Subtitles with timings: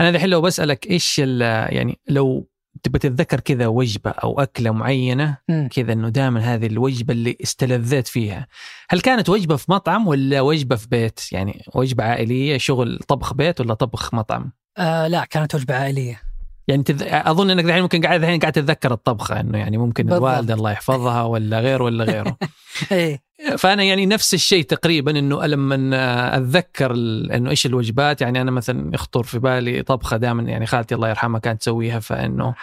[0.00, 2.48] أنا الحين لو بسألك إيش يعني لو
[2.82, 5.36] تبغى تتذكر كذا وجبة أو أكلة معينة
[5.70, 8.46] كذا إنه دائما هذه الوجبة اللي استلذيت فيها
[8.90, 13.60] هل كانت وجبة في مطعم ولا وجبة في بيت؟ يعني وجبة عائلية شغل طبخ بيت
[13.60, 16.22] ولا طبخ مطعم؟ آه لا كانت وجبة عائلية.
[16.68, 17.02] يعني تذ...
[17.02, 20.12] أظن إنك الحين ممكن قاعد الحين قاعد تتذكر الطبخة إنه يعني ممكن.
[20.12, 22.36] الوالدة الله يحفظها ولا غير ولا غيره.
[22.92, 23.22] إيه.
[23.58, 26.92] فأنا يعني نفس الشيء تقريبا إنه لما أتذكر
[27.34, 28.20] إنه إيش الوجبات.
[28.20, 32.54] يعني أنا مثلا يخطر في بالي طبخة دائما يعني خالتي الله يرحمها كانت تسويها فإنه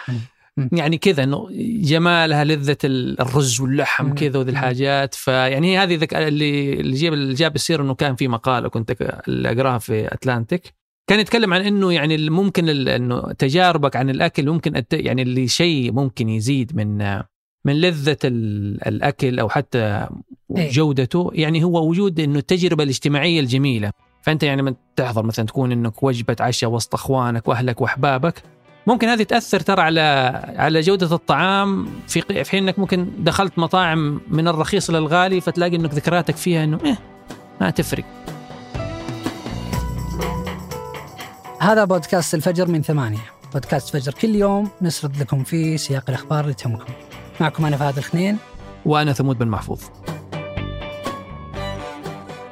[0.72, 1.48] يعني كذا إنه
[1.82, 5.14] جمالها لذة الرز واللحم كذا وذي الحاجات.
[5.14, 6.14] فيعني هذه ذك...
[6.14, 8.96] اللي اللي جاب اللي جاب يصير إنه كان في مقالة كنت
[9.28, 10.74] أقراها في أتلانتيك.
[11.06, 16.28] كان يتكلم عن إنه يعني ممكن إنه تجاربك عن الأكل ممكن يعني اللي شيء ممكن
[16.28, 17.22] يزيد من
[17.64, 20.08] من لذة الأكل أو حتى
[20.56, 20.70] إيه.
[20.70, 21.30] جودته.
[21.34, 23.92] يعني هو وجود أنه التجربة الاجتماعية الجميلة.
[24.22, 28.42] فأنت يعني من تحضر مثلا تكون أنك وجبة عشاء وسط أخوانك وأهلك وأحبابك.
[28.86, 30.00] ممكن هذه تأثر ترى على
[30.56, 35.94] على جودة الطعام في في حين أنك ممكن دخلت مطاعم من الرخيص للغالي فتلاقي أنك
[35.94, 36.98] ذكرياتك فيها أنه إيه
[37.60, 38.04] ما تفرق.
[41.60, 43.32] هذا بودكاست الفجر من ثمانية.
[43.52, 46.92] بودكاست فجر كل يوم نسرد لكم فيه سياق الأخبار اللي تهمكم.
[47.40, 48.38] معكم أنا فهد الخنين.
[48.86, 49.80] وأنا ثمود بن محفوظ.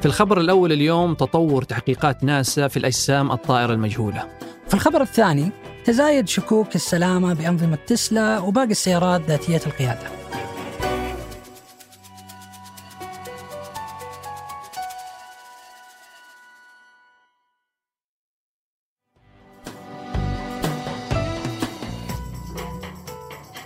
[0.00, 4.28] في الخبر الأول اليوم تطور تحقيقات ناسا في الأجسام الطائرة المجهولة.
[4.68, 5.50] في الخبر الثاني
[5.84, 10.19] تزايد شكوك السلامة بأنظمة تسلا وباقي السيارات ذاتية القيادة.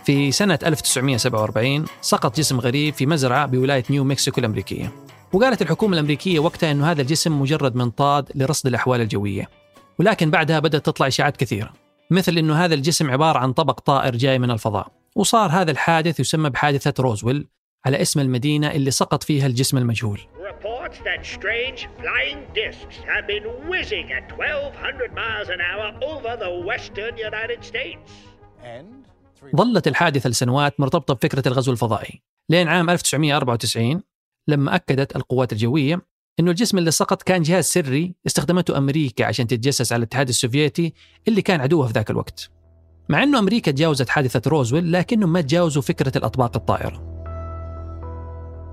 [0.04, 4.92] في سنة 1947 سقط جسم غريب في مزرعة بولاية نيو مكسيكو الأمريكية.
[5.32, 9.48] وقالت الحكومة الأمريكية وقتها أن هذا الجسم مجرد منطاد لرصد الأحوال الجوية.
[9.98, 11.72] ولكن بعدها بدأت تطلع إشاعات كثيرة
[12.10, 14.86] مثل أنه هذا الجسم عبارة عن طبق طائر جاي من الفضاء.
[15.16, 17.48] وصار هذا الحادث يسمى بحادثة روزويل
[17.86, 20.20] على اسم المدينة اللي سقط فيها الجسم المجهول.
[20.50, 26.52] Reports that strange flying discs have been whizzing at 1200 miles an hour over the
[26.70, 28.10] western United States.
[28.62, 29.04] And
[29.56, 32.22] ظلت الحادثة لسنوات مرتبطة بفكرة الغزو الفضائي.
[32.50, 34.02] لين عام 1994
[34.48, 36.00] لما أكدت القوات الجوية
[36.40, 40.94] أنه الجسم اللي سقط كان جهاز سري استخدمته أمريكا عشان تتجسس على الاتحاد السوفيتي
[41.28, 42.50] اللي كان عدوها في ذاك الوقت.
[43.08, 47.14] مع أنه أمريكا تجاوزت حادثة روزويل لكنهم ما تجاوزوا فكرة الأطباق الطائرة.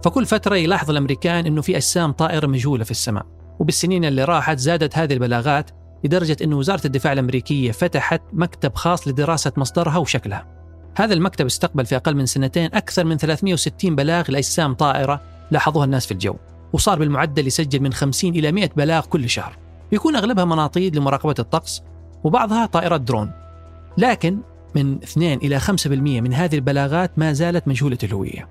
[0.03, 3.25] فكل فترة يلاحظ الأمريكان أنه في أجسام طائرة مجهولة في السماء
[3.59, 5.71] وبالسنين اللي راحت زادت هذه البلاغات
[6.03, 10.47] لدرجة أن وزارة الدفاع الأمريكية فتحت مكتب خاص لدراسة مصدرها وشكلها.
[10.97, 16.05] هذا المكتب استقبل في أقل من سنتين أكثر من 360 بلاغ لأجسام طائرة لاحظوها الناس
[16.05, 16.35] في الجو
[16.73, 19.57] وصار بالمعدل يسجل من 50 إلى 100 بلاغ كل شهر.
[19.91, 21.81] يكون أغلبها مناطيد لمراقبة الطقس
[22.23, 23.31] وبعضها طائرات درون.
[23.97, 24.39] لكن
[24.75, 25.87] من 2 إلى 5%
[26.21, 28.47] من هذه البلاغات ما زالت مجهولة الهوية.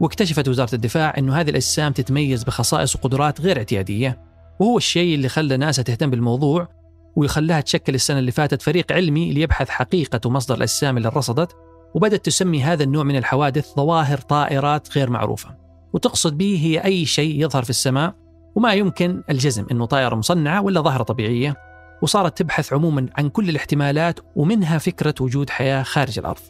[0.00, 4.18] واكتشفت وزارة الدفاع أن هذه الأجسام تتميز بخصائص وقدرات غير اعتيادية
[4.58, 6.68] وهو الشيء اللي خلى ناسا تهتم بالموضوع
[7.18, 11.56] ويخليها تشكل السنة اللي فاتت فريق علمي ليبحث حقيقة ومصدر الأجسام اللي رصدت
[11.94, 15.54] وبدأت تسمي هذا النوع من الحوادث ظواهر طائرات غير معروفة.
[15.92, 18.14] وتقصد به هي أي شيء يظهر في السماء
[18.54, 21.56] وما يمكن الجزم أنه طائرة مصنعة ولا ظاهرة طبيعية
[22.02, 26.40] وصارت تبحث عموما عن كل الاحتمالات ومنها فكرة وجود حياة خارج الأرض.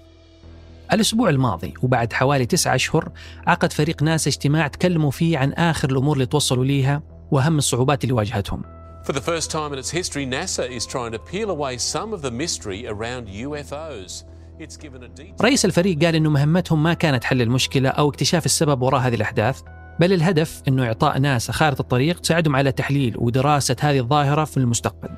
[0.92, 3.08] الأسبوع الماضي وبعد حوالي تسعة أشهر
[3.46, 8.14] عقد فريق ناسا اجتماع تكلموا فيه عن آخر الأمور اللي توصلوا ليها وأهم الصعوبات اللي
[8.14, 8.77] واجهتهم.
[9.08, 12.20] For the first time in its history, NASA is trying to peel away some of
[12.20, 14.24] the mystery around UFOs.
[15.40, 19.60] رئيس الفريق قال إنه مهمتهم ما كانت حل المشكلة أو اكتشاف السبب وراء هذه الأحداث
[20.00, 25.08] بل الهدف إنه إعطاء ناس خارطة الطريق تساعدهم على تحليل ودراسة هذه الظاهرة في المستقبل.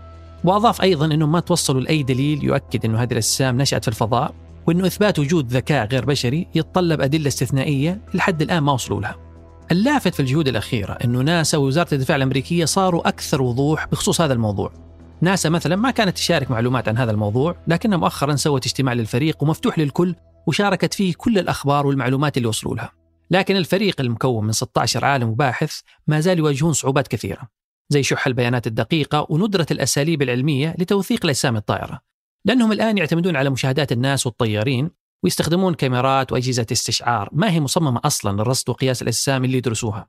[0.45, 4.34] وأضاف أيضا إنه ما توصلوا لأي دليل يؤكد إنه هذه الأجسام نشأت في الفضاء
[4.67, 9.30] وإنه إثبات وجود ذكاء غير بشري يتطلب أدلة استثنائية لحد الآن ما وصلوا لها.
[9.73, 14.73] اللافت في الجهود الأخيرة أنه ناسا ووزارة الدفاع الأمريكية صاروا أكثر وضوح بخصوص هذا الموضوع.
[15.21, 19.78] ناسا مثلا ما كانت تشارك معلومات عن هذا الموضوع لكنها مؤخرا سوت اجتماع للفريق ومفتوح
[19.78, 20.15] للكل
[20.47, 22.93] وشاركت فيه كل الأخبار والمعلومات اللي وصلوا لها
[23.31, 27.43] لكن الفريق المكون من 16 عالم وباحث ما زال يواجهون صعوبات كثيرة
[27.89, 32.01] زي شح البيانات الدقيقة وندرة الأساليب العلمية لتوثيق الأجسام الطائرة
[32.45, 34.91] لأنهم الآن يعتمدون على مشاهدات الناس والطيارين
[35.25, 40.09] ويستخدمون كاميرات وأجهزة استشعار ما هي مصممة أصلا للرصد وقياس الأجسام اللي يدرسوها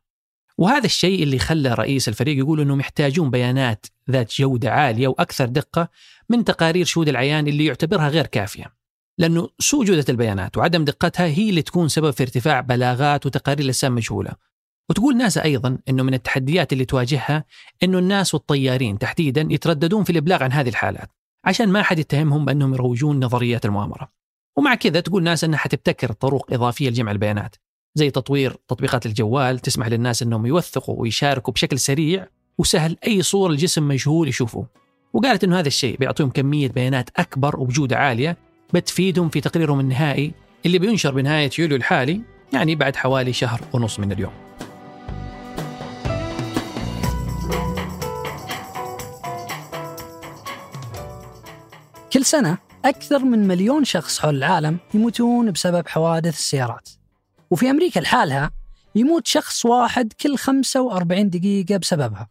[0.57, 5.89] وهذا الشيء اللي خلى رئيس الفريق يقول إنهم يحتاجون بيانات ذات جودة عالية وأكثر دقة
[6.29, 8.73] من تقارير شهود العيان اللي يعتبرها غير كافية.
[9.17, 13.95] لأنه سوء جودة البيانات وعدم دقتها هي اللي تكون سبب في ارتفاع بلاغات وتقارير الأجسام
[13.95, 14.31] مجهولة.
[14.89, 17.45] وتقول ناسا أيضا إنه من التحديات اللي تواجهها
[17.83, 21.09] إنه الناس والطيارين تحديدا يترددون في الإبلاغ عن هذه الحالات،
[21.45, 24.20] عشان ما حد يتهمهم بأنهم يروجون نظريات المؤامرة
[24.57, 27.55] ومع كذا تقول ناس أنها حتبتكر طرق إضافية لجمع البيانات
[27.95, 32.27] زي تطوير تطبيقات الجوال تسمح للناس أنهم يوثقوا ويشاركوا بشكل سريع
[32.57, 34.67] وسهل أي صورة لجسم مجهول يشوفوه
[35.13, 38.37] وقالت أنه هذا الشيء بيعطيهم كمية بيانات أكبر وبجودة عالية
[38.73, 40.31] بتفيدهم في تقريرهم النهائي
[40.65, 42.21] اللي بينشر بنهاية يوليو الحالي
[42.53, 44.33] يعني بعد حوالي شهر ونص من اليوم.
[52.13, 56.89] كل سنة أكثر من مليون شخص حول العالم يموتون بسبب حوادث السيارات.
[57.51, 58.51] وفي أمريكا لحالها
[58.95, 62.27] يموت شخص واحد كل 45 دقيقة بسببها.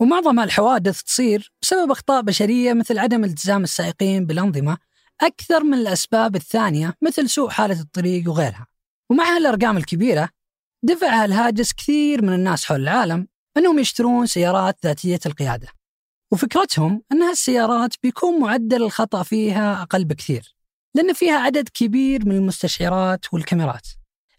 [0.00, 4.78] ومعظم هالحوادث تصير بسبب أخطاء بشرية مثل عدم التزام السائقين بالأنظمة
[5.20, 8.66] أكثر من الأسباب الثانية مثل سوء حالة الطريق وغيرها.
[9.10, 10.28] ومع هالأرقام الكبيرة
[10.82, 13.26] دفع الهاجس كثير من الناس حول العالم
[13.56, 15.68] أنهم يشترون سيارات ذاتية القيادة.
[16.34, 20.54] وفكرتهم أن هالسيارات بيكون معدل الخطأ فيها أقل بكثير
[20.94, 23.88] لأن فيها عدد كبير من المستشعرات والكاميرات.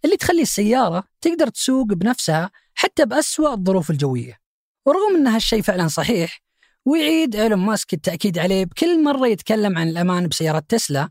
[0.05, 4.39] اللي تخلي السيارة تقدر تسوق بنفسها حتى بأسوأ الظروف الجوية.
[4.85, 6.41] ورغم أن هالشيء فعلا صحيح
[6.85, 11.09] ويعيد إيلون ماسك التأكيد عليه بكل مرة يتكلم عن الأمان بسيارات تسلا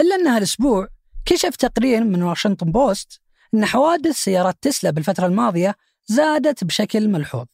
[0.00, 0.88] إلا أن هالأسبوع
[1.26, 3.20] كشف تقرير من واشنطن بوست
[3.54, 5.76] أن حوادث سيارات تسلا بالفترة الماضية
[6.06, 7.46] زادت بشكل ملحوظ.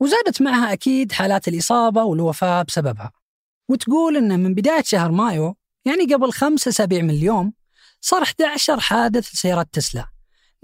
[0.00, 3.12] وزادت معها أكيد حالات الإصابة والوفاة بسببها
[3.68, 7.52] وتقول أن من بداية شهر مايو يعني قبل خمس أسابيع من اليوم
[8.00, 10.06] صار 11 حادث لسيارات تسلا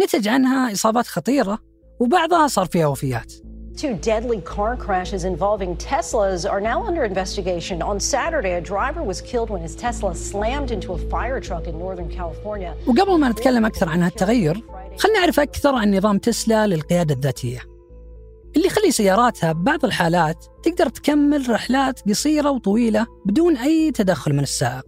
[0.03, 1.59] نتج عنها إصابات خطيرة
[2.01, 3.33] وبعضها صار فيها وفيات
[3.77, 7.83] Two deadly car crashes involving Teslas are now under investigation.
[7.83, 11.77] On Saturday, a driver was killed when his Tesla slammed into a fire truck in
[11.79, 12.75] Northern California.
[12.87, 14.63] وقبل ما نتكلم أكثر عن هالتغير
[14.99, 17.74] خلنا نعرف أكثر عن نظام تسلا للقيادة الذاتية
[18.57, 24.85] اللي يخلي سياراتها ببعض الحالات تقدر تكمل رحلات قصيرة وطويلة بدون أي تدخل من السائق.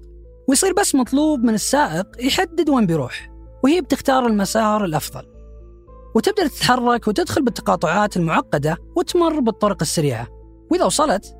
[0.48, 3.30] ويصير بس مطلوب من السائق يحدد وين بيروح
[3.64, 5.26] وهي بتختار المسار الأفضل.
[6.14, 10.28] وتبدأ تتحرك وتدخل بالتقاطعات المعقدة وتمر بالطرق السريعة.
[10.70, 11.34] وإذا وصلت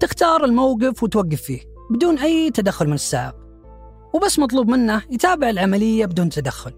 [0.00, 1.60] تختار الموقف وتوقف فيه
[1.90, 3.34] بدون أي تدخل من السائق.
[4.14, 6.72] وبس مطلوب منه يتابع العملية بدون تدخل.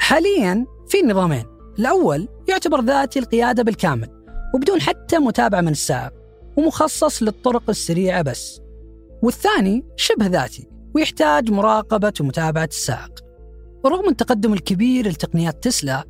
[0.00, 1.44] حاليا في نظامين.
[1.78, 4.17] الأول يعتبر ذاتي القيادة بالكامل.
[4.54, 6.12] وبدون حتى متابعة من السائق
[6.56, 8.60] ومخصص للطرق السريعة بس.
[9.22, 13.24] والثاني شبه ذاتي ويحتاج مراقبة ومتابعة السائق
[13.84, 16.04] ورغم التقدم الكبير لتقنيات تسلا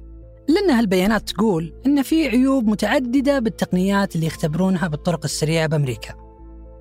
[0.49, 6.15] لأن هالبيانات تقول أن في عيوب متعددة بالتقنيات اللي يختبرونها بالطرق السريعة بأمريكا.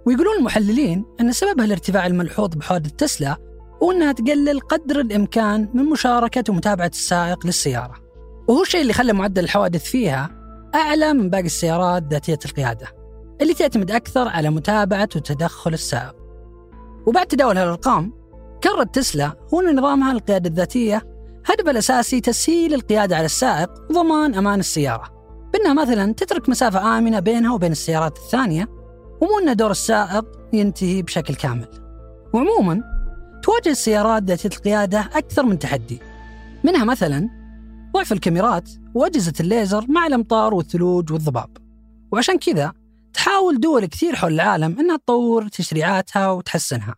[0.05, 3.37] ويقولون المحللين أن سببها الارتفاع الملحوظ بحوادث تسلا
[3.83, 7.95] هو أنها تقلل قدر الإمكان من مشاركة ومتابعة السائق للسيارة.
[8.47, 10.36] وهو الشيء اللي خلى معدل الحوادث فيها
[10.77, 12.87] أعلى من باقي السيارات ذاتية القيادة
[13.41, 16.15] اللي تعتمد أكثر على متابعة وتدخل السائق.
[17.07, 18.13] وبعد تداول هالأرقام
[18.63, 21.07] كررت تسلا هو نظامها القيادة الذاتية
[21.45, 25.17] هدفها الأساسي تسهيل القيادة على السائق وضمان أمان السيارة.
[25.53, 28.67] بأنها مثلا تترك مسافة آمنة بينها وبين السيارات الثانية
[29.21, 31.67] ومو أن دور السائق ينتهي بشكل كامل.
[32.33, 32.83] وعموما
[33.43, 35.99] تواجه السيارات ذاتية القيادة أكثر من تحدي.
[36.63, 37.36] منها مثلا
[37.97, 41.57] ضعف الكاميرات وأجهزة الليزر مع الأمطار والثلوج والضباب.
[42.11, 42.73] وعشان كذا
[43.13, 46.95] تحاول دول كثير حول العالم أنها تطور تشريعاتها وتحسنها.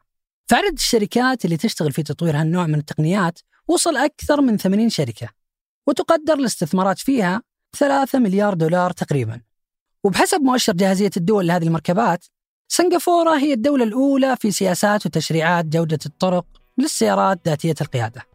[0.47, 5.29] فعدد الشركات اللي تشتغل في تطوير هالنوع من التقنيات وصل أكثر من 80 شركة
[5.87, 7.41] وتقدر الاستثمارات فيها
[7.77, 9.41] 3 مليار دولار تقريبا.
[10.03, 12.25] وبحسب مؤشر جاهزية الدول لهذه المركبات
[12.68, 16.45] سنغافورة هي الدولة الأولى في سياسات وتشريعات جودة الطرق
[16.77, 18.25] للسيارات ذاتية القيادة.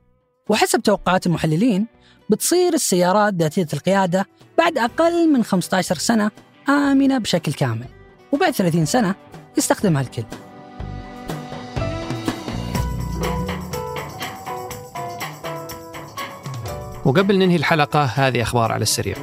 [0.49, 1.87] وحسب توقعات المحللين
[2.31, 4.27] بتصير السيارات ذاتية القيادة
[4.59, 6.31] بعد أقل من 15 سنة
[6.69, 7.87] آمنة بشكل كامل
[8.33, 9.15] وبعد 30 سنة
[9.59, 10.25] يستخدمها الكل.
[17.05, 19.17] وقبل ننهي الحلقة هذه أخبار على السريع.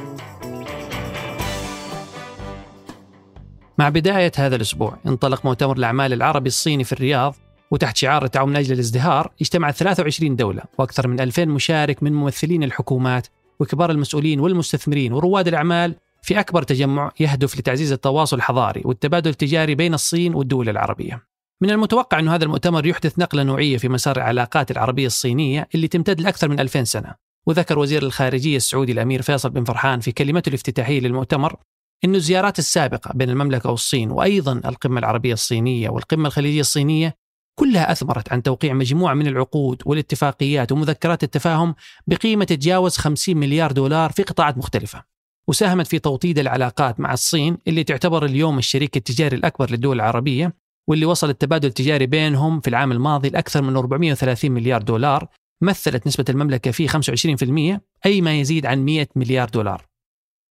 [3.78, 7.34] مع بداية هذا الأسبوع انطلق مؤتمر الأعمال العربي الصيني في الرياض
[7.72, 12.62] وتحت شعار التعاون من أجل الازدهار اجتمعت 23 دولة وأكثر من 2000 مشارك من ممثلين
[12.62, 13.26] الحكومات
[13.60, 19.94] وكبار المسؤولين والمستثمرين ورواد الأعمال في أكبر تجمع يهدف لتعزيز التواصل الحضاري والتبادل التجاري بين
[19.94, 21.22] الصين والدول العربية.
[21.60, 26.20] من المتوقع أن هذا المؤتمر يحدث نقلة نوعية في مسار العلاقات العربية الصينية اللي تمتد
[26.20, 27.14] لأكثر من 2000 سنة.
[27.46, 31.56] وذكر وزير الخارجية السعودي الأمير فيصل بن فرحان في كلمته الافتتاحية للمؤتمر
[32.04, 37.21] أن الزيارات السابقة بين المملكة والصين وأيضا القمة العربية الصينية والقمة الخليجية الصينية
[37.54, 41.74] كلها أثمرت عن توقيع مجموعة من العقود والاتفاقيات ومذكرات التفاهم
[42.06, 45.04] بقيمة تتجاوز 50 مليار دولار في قطاعات مختلفة.
[45.48, 50.54] وساهمت في توطيد العلاقات مع الصين اللي تعتبر اليوم الشريك التجاري الأكبر للدول العربية
[50.88, 55.28] واللي وصل التبادل التجاري بينهم في العام الماضي لأكثر من 430 مليار دولار
[55.62, 59.86] مثلت نسبة المملكة فيه 25% أي ما يزيد عن 100 مليار دولار.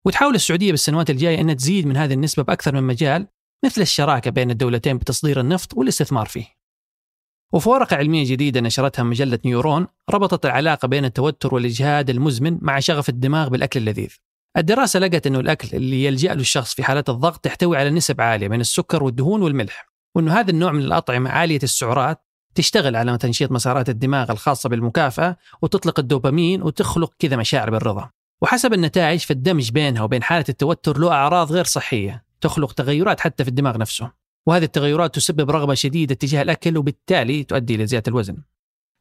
[0.06, 3.28] وتحاول السعودية بالسنوات الجاية أن تزيد من هذه النسبة بأكثر من مجال
[3.66, 6.61] مثل الشراكة بين الدولتين بتصدير النفط والاستثمار فيه.
[7.54, 13.10] وفي ورقة علمية جديدة نشرتها مجلة نيورون ربطت العلاقة بين التوتر والإجهاد المزمن مع شغف
[13.10, 14.10] الدماغ بالأكل اللذيذ.
[14.58, 18.48] الدراسة لقت أنه الأكل اللي يلجأ له الشخص في حالات الضغط تحتوي على نسب عالية
[18.48, 23.90] من السكر والدهون والملح وأنه هذا النوع من الأطعمة عالية السعرات تشتغل على تنشيط مسارات
[23.90, 28.10] الدماغ الخاصة بالمكافأة وتطلق الدوبامين وتخلق كذا مشاعر بالرضا.
[28.42, 33.50] وحسب النتائج فالدمج بينها وبين حالة التوتر له أعراض غير صحية تخلق تغيرات حتى في
[33.50, 34.21] الدماغ نفسه.
[34.48, 38.38] وهذه التغيرات تسبب رغبة شديدة تجاه الأكل وبالتالي تؤدي إلى زيادة الوزن.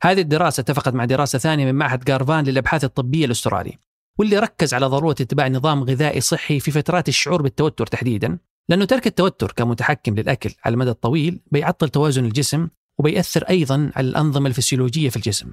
[0.03, 3.79] هذه الدراسة اتفقت مع دراسة ثانية من معهد جارفان للأبحاث الطبية الأسترالي
[4.19, 9.07] واللي ركز على ضرورة اتباع نظام غذائي صحي في فترات الشعور بالتوتر تحديدا لأنه ترك
[9.07, 12.69] التوتر كمتحكم للأكل على المدى الطويل بيعطل توازن الجسم
[12.99, 15.53] وبيأثر أيضا على الأنظمة الفسيولوجية في الجسم.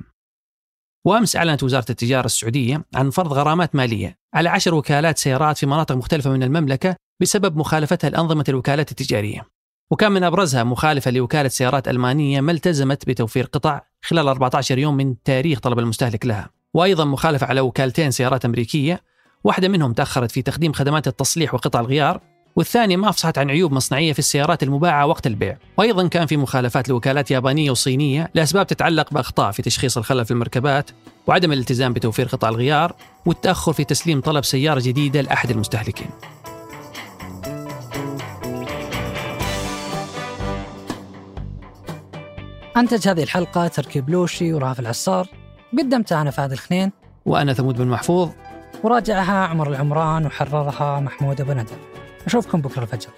[1.05, 5.95] وأمس أعلنت وزارة التجارة السعودية عن فرض غرامات مالية على عشر وكالات سيارات في مناطق
[5.95, 9.56] مختلفة من المملكة بسبب مخالفتها لأنظمة الوكالات التجارية.
[9.91, 15.23] وكان من أبرزها مخالفة لوكالة سيارات ألمانية ما التزمت بتوفير قطع خلال 14 يوم من
[15.23, 16.49] تاريخ طلب المستهلك لها.
[16.73, 19.01] وأيضا مخالفة على وكالتين سيارات أمريكية
[19.43, 22.21] واحدة منهم تأخرت في تقديم خدمات التصليح وقطع الغيار
[22.55, 25.57] والثانية ما أفصحت عن عيوب مصنعية في السيارات المباعة وقت البيع.
[25.77, 30.91] وأيضا كان في مخالفات لوكالات يابانية وصينية لأسباب تتعلق بأخطاء في تشخيص الخلل في المركبات
[31.27, 36.09] وعدم الالتزام بتوفير قطع الغيار والتأخر في تسليم طلب سيارة جديدة لأحد المستهلكين.
[42.77, 45.27] أنتج هذه الحلقة تركي بلوشي ورافع العصار.
[45.77, 46.91] قدمتها أنا فهد الخنين.
[47.25, 48.29] وأنا ثمود بن محفوظ.
[48.83, 51.73] وراجعها عمر العمران وحررها محمود أبو ندى
[52.25, 53.09] أشوفكم بكرة الفجر.